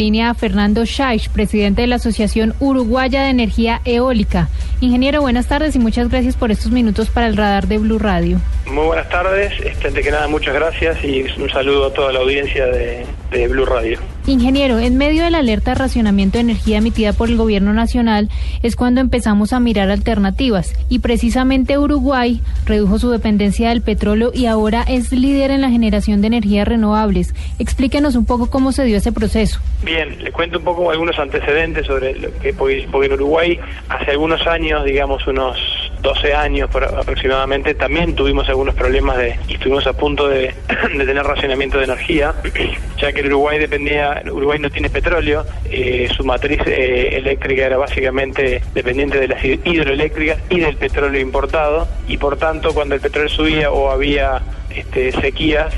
[0.00, 4.48] Línea Fernando Schaisch, presidente de la Asociación Uruguaya de Energía Eólica.
[4.80, 8.40] Ingeniero, buenas tardes y muchas gracias por estos minutos para el radar de Blue Radio.
[8.64, 12.20] Muy buenas tardes, este, antes que nada muchas gracias y un saludo a toda la
[12.20, 13.98] audiencia de, de Blue Radio.
[14.26, 18.28] Ingeniero, en medio de la alerta de racionamiento de energía emitida por el gobierno nacional
[18.62, 24.46] es cuando empezamos a mirar alternativas y precisamente Uruguay redujo su dependencia del petróleo y
[24.46, 27.34] ahora es líder en la generación de energías renovables.
[27.58, 29.58] Explíquenos un poco cómo se dio ese proceso.
[29.82, 34.46] Bien, le cuento un poco algunos antecedentes sobre lo que porque en Uruguay hace algunos
[34.46, 35.56] años, digamos unos
[36.02, 40.54] 12 años aproximadamente, también tuvimos algunos problemas de y estuvimos a punto de,
[40.96, 42.34] de tener racionamiento de energía,
[42.98, 47.76] ya que el Uruguay dependía, Uruguay no tiene petróleo, eh, su matriz eh, eléctrica era
[47.76, 53.28] básicamente dependiente de las hidroeléctricas y del petróleo importado, y por tanto cuando el petróleo
[53.28, 54.42] subía o había
[54.74, 55.72] este, sequías,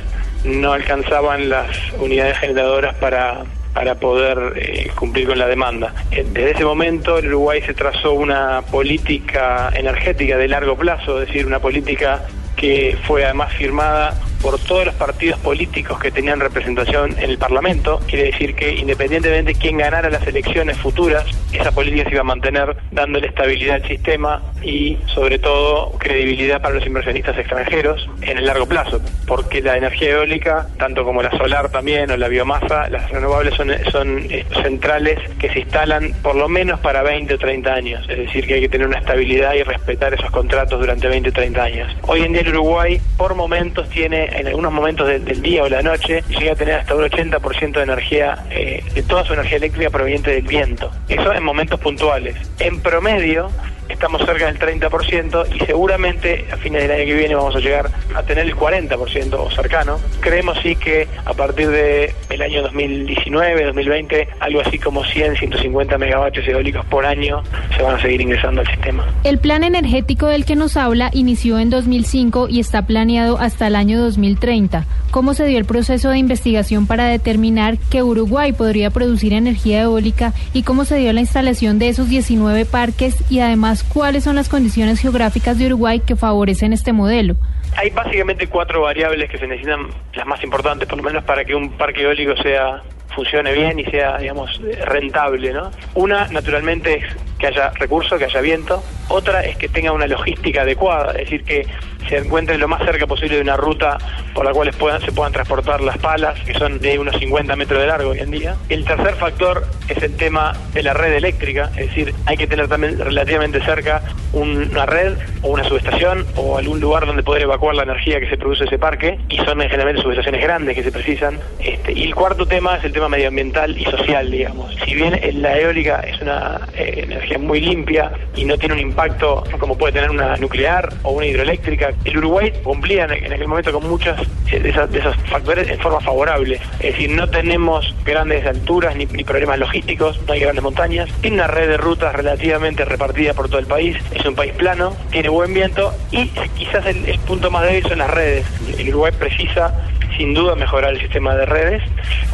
[0.44, 5.94] no alcanzaban las unidades generadoras para para poder eh, cumplir con la demanda.
[6.10, 11.28] Eh, Desde ese momento el Uruguay se trazó una política energética de largo plazo, es
[11.28, 12.22] decir, una política
[12.56, 18.00] que fue además firmada por todos los partidos políticos que tenían representación en el Parlamento.
[18.06, 22.24] Quiere decir que independientemente de quién ganara las elecciones futuras, esa política se iba a
[22.24, 28.46] mantener dándole estabilidad al sistema y sobre todo credibilidad para los inversionistas extranjeros en el
[28.46, 33.10] largo plazo, porque la energía eólica, tanto como la solar también o la biomasa, las
[33.10, 37.74] renovables son, son eh, centrales que se instalan por lo menos para 20 o 30
[37.74, 41.28] años, es decir, que hay que tener una estabilidad y respetar esos contratos durante 20
[41.30, 41.96] o 30 años.
[42.02, 45.68] Hoy en día el Uruguay por momentos tiene en algunos momentos de- del día o
[45.68, 49.58] la noche llega a tener hasta un 80% de energía, eh, de toda su energía
[49.58, 50.90] eléctrica proveniente del viento.
[51.08, 52.36] Eso en momentos puntuales.
[52.58, 53.50] En promedio
[53.92, 57.90] estamos cerca del 30% y seguramente a fines del año que viene vamos a llegar
[58.14, 59.98] a tener el 40% o cercano.
[60.20, 65.98] Creemos sí que a partir de el año 2019, 2020, algo así como 100, 150
[65.98, 67.42] megavatios eólicos por año
[67.76, 69.06] se van a seguir ingresando al sistema.
[69.24, 73.76] El plan energético del que nos habla inició en 2005 y está planeado hasta el
[73.76, 74.86] año 2030.
[75.10, 80.32] ¿Cómo se dio el proceso de investigación para determinar que Uruguay podría producir energía eólica
[80.54, 84.48] y cómo se dio la instalación de esos 19 parques y además cuáles son las
[84.48, 87.36] condiciones geográficas de Uruguay que favorecen este modelo?
[87.76, 91.54] Hay básicamente cuatro variables que se necesitan, las más importantes, por lo menos para que
[91.54, 92.82] un parque eólico sea
[93.14, 95.70] funcione bien y sea, digamos, rentable, ¿no?
[95.94, 97.04] Una, naturalmente, es
[97.42, 98.82] que haya recursos, que haya viento.
[99.08, 101.66] Otra es que tenga una logística adecuada, es decir, que
[102.08, 103.96] se encuentre lo más cerca posible de una ruta
[104.34, 104.72] por la cual
[105.04, 108.30] se puedan transportar las palas, que son de unos 50 metros de largo hoy en
[108.30, 108.56] día.
[108.68, 112.68] El tercer factor es el tema de la red eléctrica, es decir, hay que tener
[112.68, 117.74] también relativamente cerca un- una red o una subestación o algún lugar donde poder evacuar
[117.74, 120.92] la energía que se produce ese parque, y son en generalmente subestaciones grandes que se
[120.92, 121.38] precisan.
[121.60, 124.74] Este, y el cuarto tema es el tema medioambiental y social, digamos.
[124.84, 128.80] Si bien eh, la eólica es una eh, energía muy limpia y no tiene un
[128.80, 133.72] impacto como puede tener una nuclear o una hidroeléctrica, el Uruguay cumplía en, aquel momento
[133.72, 134.18] con muchos
[134.50, 136.60] eh, de, esas- de esos factores en forma favorable.
[136.80, 141.46] Es decir, no tenemos grandes alturas ni, problemas logísticos, no hay grandes montañas, tiene una
[141.46, 145.54] red de rutas relativamente repartida por todo el país, es un país plano, tiene buen
[145.54, 146.26] viento y
[146.56, 148.44] quizás el punto más débil son las redes.
[148.78, 149.74] El Uruguay precisa
[150.16, 151.82] sin duda mejorar el sistema de redes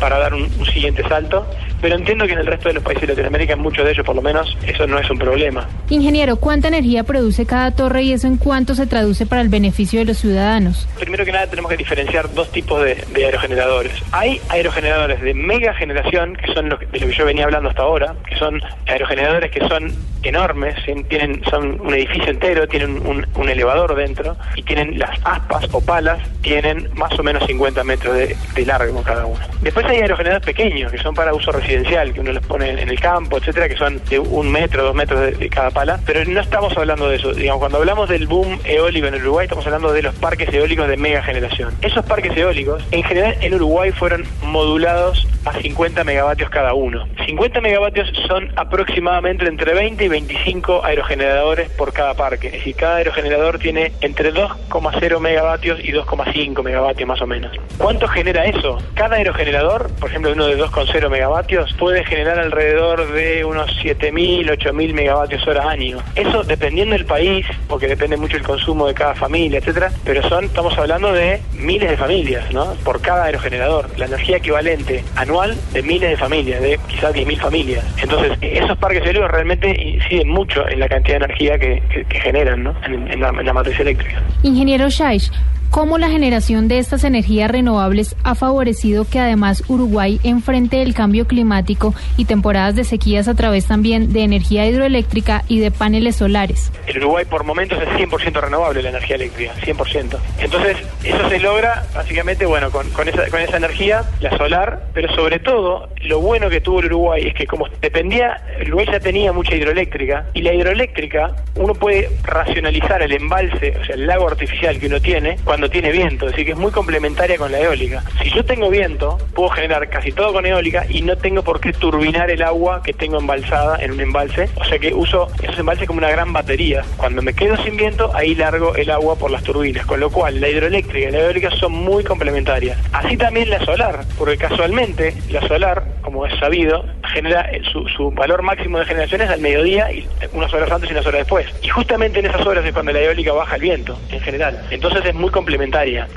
[0.00, 1.47] para dar un, un siguiente salto,
[1.81, 4.05] pero entiendo que en el resto de los países de Latinoamérica, en muchos de ellos
[4.05, 5.66] por lo menos, eso no es un problema.
[5.91, 10.00] Ingeniero, ¿cuánta energía produce cada torre y eso en cuánto se traduce para el beneficio
[10.00, 10.88] de los ciudadanos?
[10.99, 13.93] Primero que nada tenemos que diferenciar dos tipos de, de aerogeneradores.
[14.12, 17.82] Hay aerogeneradores de mega generación, que son los de lo que yo venía hablando hasta
[17.82, 19.93] ahora, que son aerogeneradores que son
[20.23, 20.75] enormes,
[21.08, 25.81] tienen, son un edificio entero, tienen un, un elevador dentro y tienen las aspas o
[25.81, 29.40] palas, tienen más o menos 50 metros de, de largo cada uno.
[29.60, 33.00] Después hay aerogeneradores pequeños, que son para uso residencial, que uno los pone en el
[33.00, 36.76] campo, etcétera, que son de un metro, dos metros de, cada pala, pero no estamos
[36.76, 37.32] hablando de eso.
[37.32, 40.96] Digamos, cuando hablamos del boom eólico en Uruguay, estamos hablando de los parques eólicos de
[40.96, 41.75] mega generación.
[41.82, 47.08] Esos parques eólicos, en general en Uruguay, fueron modulados a 50 megavatios cada uno.
[47.26, 52.48] 50 megavatios son aproximadamente entre 20 y 25 aerogeneradores por cada parque.
[52.48, 57.57] Es decir, cada aerogenerador tiene entre 2,0 megavatios y 2,5 megavatios más o menos.
[57.78, 58.78] ¿Cuánto genera eso?
[58.94, 64.94] Cada aerogenerador, por ejemplo, uno de 2,0 megavatios, puede generar alrededor de unos 7.000, 8.000
[64.94, 65.99] megavatios hora año.
[66.16, 70.46] Eso dependiendo del país, porque depende mucho el consumo de cada familia, etcétera, pero son,
[70.46, 72.75] estamos hablando de miles de familias, ¿no?
[72.84, 73.88] Por cada aerogenerador.
[73.96, 77.84] La energía equivalente anual de miles de familias, de quizás 10.000 familias.
[78.02, 81.78] Entonces, esos parques eólicos realmente inciden mucho en la cantidad de energía que,
[82.11, 82.75] generan, ¿no?
[82.84, 84.20] En, la, en la matriz eléctrica.
[84.43, 85.31] Ingeniero Shaish,
[85.70, 91.26] ¿Cómo la generación de estas energías renovables ha favorecido que además Uruguay enfrente el cambio
[91.26, 96.73] climático y temporadas de sequías a través también de energía hidroeléctrica y de paneles solares?
[96.87, 100.19] El Uruguay por momentos es 100% renovable la energía eléctrica, 100%.
[100.41, 105.14] Entonces, eso se logra básicamente, bueno, con, con, esa, con esa energía, la solar, pero
[105.14, 109.32] sobre todo, lo bueno que tuvo el Uruguay es que como dependía, Uruguay ya tenía
[109.32, 114.79] mucha hidroeléctrica, y la hidroeléctrica, uno puede racionalizar el embalse, o sea, el lago artificial
[114.79, 118.02] que uno tiene, cuando tiene viento, es decir, que es muy complementaria con la eólica.
[118.22, 121.72] Si yo tengo viento, puedo generar casi todo con eólica y no tengo por qué
[121.72, 125.87] turbinar el agua que tengo embalsada en un embalse, o sea que uso esos embalses
[125.87, 126.84] como una gran batería.
[126.96, 130.40] Cuando me quedo sin viento, ahí largo el agua por las turbinas, con lo cual
[130.40, 132.78] la hidroeléctrica y la eólica son muy complementarias.
[132.93, 138.40] Así también la solar, porque casualmente la solar, como es sabido, genera su, su valor
[138.40, 141.46] máximo de generaciones al mediodía y unas horas antes y unas horas después.
[141.62, 144.58] Y justamente en esas horas es cuando la eólica baja el viento, en general.
[144.70, 145.69] Entonces es muy complementario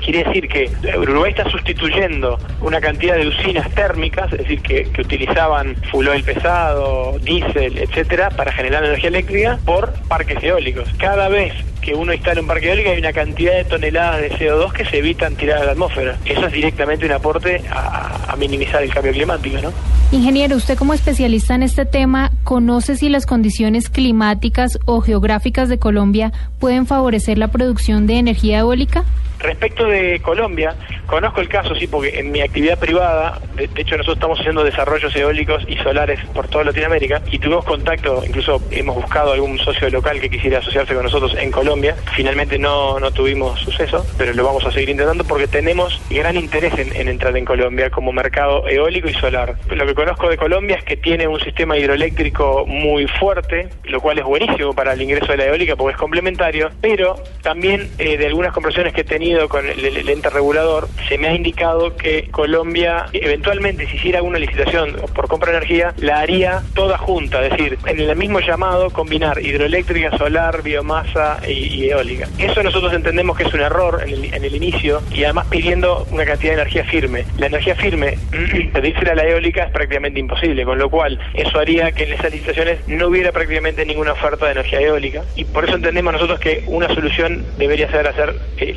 [0.02, 5.76] Quiere decir que Uruguay está sustituyendo una cantidad de usinas térmicas, es decir, que, utilizaban
[5.90, 10.88] fuel oil pesado, diésel, etcétera, para generar energía eléctrica por parques eólicos.
[10.98, 11.52] Cada vez
[11.82, 14.98] que uno instala un parque eólico hay una cantidad de toneladas de CO2 que se
[14.98, 16.16] evitan tirar a la atmósfera.
[16.24, 19.72] Eso es directamente un aporte a, a minimizar el cambio climático, ¿no?
[20.12, 25.78] Ingeniero, usted como especialista en este tema, ¿conoce si las condiciones climáticas o geográficas de
[25.78, 29.04] Colombia pueden favorecer la producción de energía eólica?
[29.42, 34.16] Respecto de Colombia, conozco el caso, sí, porque en mi actividad privada, de, hecho nosotros
[34.16, 39.32] estamos haciendo desarrollos eólicos y solares por toda Latinoamérica y tuvimos contacto, incluso hemos buscado
[39.32, 41.96] algún socio local que quisiera asociarse con nosotros en Colombia.
[42.14, 46.78] Finalmente no, no tuvimos suceso, pero lo vamos a seguir intentando porque tenemos gran interés
[46.78, 49.56] en, entrar en Colombia como mercado eólico y solar.
[49.70, 54.18] Lo que conozco de Colombia es que tiene un sistema hidroeléctrico muy fuerte, lo cual
[54.18, 58.26] es buenísimo para el ingreso de la eólica porque es complementario, pero también eh, de
[58.26, 59.04] algunas conversaciones que he
[59.48, 64.96] con el, ente regulador, se me ha indicado que Colombia, eventualmente, si hiciera una licitación
[65.14, 69.40] por compra de energía, la haría toda junta, es decir, en el mismo llamado combinar
[69.40, 72.28] hidroeléctrica, solar, biomasa y, eólica.
[72.38, 76.54] Eso nosotros entendemos que es un error en el, inicio y además pidiendo una cantidad
[76.54, 77.24] de energía firme.
[77.38, 78.18] La energía firme,
[78.72, 82.30] pedírsela a la eólica es prácticamente imposible, con lo cual eso haría que en esas
[82.32, 86.64] licitaciones no hubiera prácticamente ninguna oferta de energía eólica y por eso entendemos nosotros que
[86.66, 88.74] una solución debería ser hacer eh,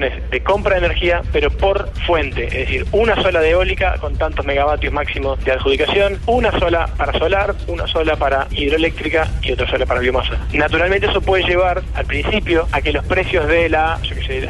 [0.00, 4.46] de compra de energía, pero por fuente, es decir, una sola de eólica con tantos
[4.46, 9.84] megavatios máximos de adjudicación, una sola para solar, una sola para hidroeléctrica y otra sola
[9.84, 10.38] para biomasa.
[10.52, 13.98] Naturalmente eso puede llevar al principio a que los precios de la,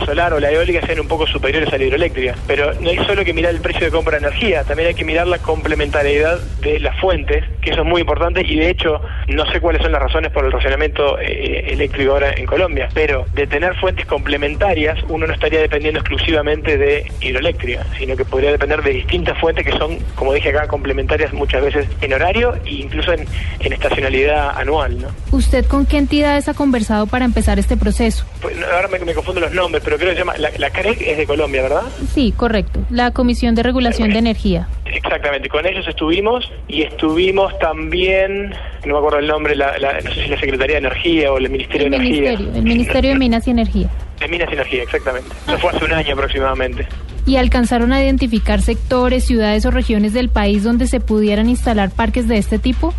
[0.05, 3.25] solar o la eólica sean un poco superiores a la hidroeléctrica, pero no hay solo
[3.25, 6.79] que mirar el precio de compra de energía, también hay que mirar la complementariedad de
[6.79, 10.03] las fuentes, que eso es muy importante y de hecho no sé cuáles son las
[10.03, 15.27] razones por el racionamiento eh, eléctrico ahora en Colombia, pero de tener fuentes complementarias uno
[15.33, 19.97] no estaría dependiendo exclusivamente de hidroeléctrica, sino que podría depender de distintas fuentes que son,
[20.15, 23.27] como dije acá, complementarias muchas veces en horario e incluso en,
[23.61, 25.01] estacionalidad anual.
[25.01, 25.09] ¿no?
[25.31, 28.27] ¿Usted con qué entidades ha conversado para empezar este proceso?
[28.43, 31.17] Pues, ahora me, confundo los nombres, pero creo que se llama, la, la CREC es
[31.17, 31.83] de Colombia, ¿verdad?
[32.13, 34.69] Sí, correcto, la Comisión de Regulación de Energía.
[34.85, 38.51] Exactamente, con ellos estuvimos y estuvimos también,
[38.85, 39.73] no me acuerdo el nombre, la,
[40.05, 42.33] no sé si la Secretaría de Energía o el Ministerio de Energía.
[42.33, 43.89] El Ministerio de Minas y Energía.
[44.23, 45.29] De Minas y Energía, exactamente.
[45.47, 46.87] Eso fue hace un año aproximadamente.
[47.27, 52.29] ¿Y alcanzaron a identificar sectores, ciudades o regiones del país donde se pudieran instalar parques
[52.29, 52.95] de este tipo?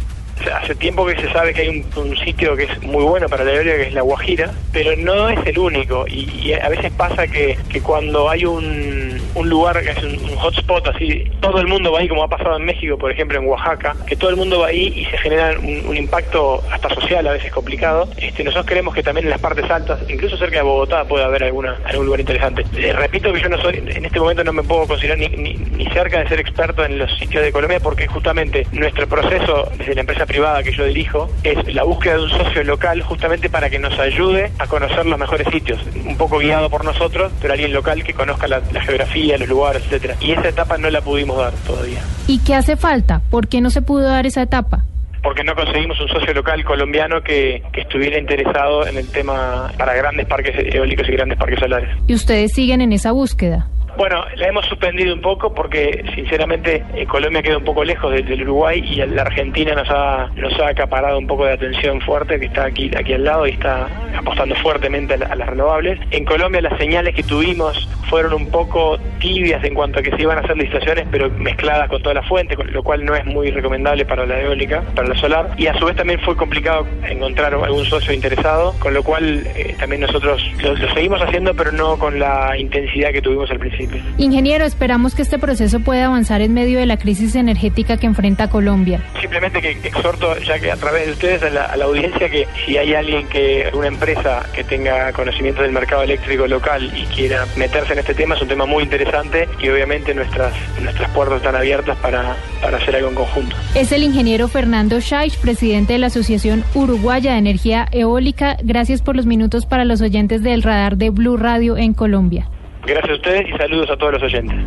[0.51, 3.53] hace tiempo que se sabe que hay un, sitio que es muy bueno para la
[3.53, 6.05] eólica, que es la Guajira, pero no es el único.
[6.07, 9.02] Y, a veces pasa que, que cuando hay un,
[9.35, 12.57] un, lugar que es un, hotspot, así, todo el mundo va ahí, como ha pasado
[12.57, 15.57] en México, por ejemplo, en Oaxaca, que todo el mundo va ahí y se genera
[15.59, 18.09] un, impacto hasta social a veces complicado.
[18.17, 21.43] Este, nosotros creemos que también en las partes altas, incluso cerca de Bogotá, puede haber
[21.43, 22.65] alguna, algún lugar interesante.
[22.75, 25.53] Eh, repito que yo no soy, en este momento no me puedo considerar ni, ni,
[25.53, 29.95] ni cerca de ser experto en los sitios de Colombia, porque justamente nuestro proceso desde
[29.95, 33.69] la empresa privada que yo dirijo es la búsqueda de un socio local justamente para
[33.69, 37.73] que nos ayude a conocer los mejores sitios, un poco guiado por nosotros, pero alguien
[37.73, 40.15] local que conozca la, geografía, los lugares, etcétera.
[40.19, 42.01] Y esa etapa no la pudimos dar todavía.
[42.27, 43.21] ¿Y qué hace falta?
[43.29, 44.85] ¿Por qué no se pudo dar esa etapa?
[45.23, 49.93] porque no conseguimos un socio local colombiano que, que, estuviera interesado en el tema para
[49.95, 51.89] grandes parques eólicos y grandes parques solares.
[52.07, 53.69] ¿Y ustedes siguen en esa búsqueda?
[53.95, 58.41] Bueno, la hemos suspendido un poco porque sinceramente eh, Colombia queda un poco lejos del,
[58.41, 62.47] Uruguay y la Argentina nos ha, nos ha acaparado un poco de atención fuerte que
[62.47, 65.99] está aquí, aquí al lado y está apostando fuertemente a, la- a las renovables.
[66.11, 70.21] En Colombia las señales que tuvimos fueron un poco tibias en cuanto a que se
[70.21, 73.25] iban a hacer licitaciones pero mezcladas con toda la fuente, con lo cual no es
[73.25, 75.51] muy recomendable para la eólica, para la solar.
[75.57, 79.75] Y a su vez también fue complicado encontrar algún socio interesado, con lo cual eh,
[79.79, 83.82] también nosotros lo seguimos haciendo pero no con la intensidad que tuvimos al principio.
[84.17, 88.49] Ingeniero, esperamos que este proceso pueda avanzar en medio de la crisis energética que enfrenta
[88.49, 89.01] Colombia.
[89.19, 92.29] Simplemente que que exhorto, ya que a través de ustedes, a la, a la audiencia,
[92.29, 97.03] que si hay alguien que, una empresa que tenga conocimiento del mercado eléctrico local y
[97.05, 101.37] quiera meterse en este tema, es un tema muy interesante y obviamente nuestras, nuestras puertas
[101.37, 103.55] están abiertas para, para hacer algo en conjunto.
[103.75, 108.57] Es el ingeniero Fernando Scheich, presidente de la Asociación Uruguaya de Energía Eólica.
[108.63, 112.47] Gracias por los minutos para los oyentes del radar de Blue Radio en Colombia.
[112.85, 114.57] Gracias a ustedes y saludos a todos los oyentes.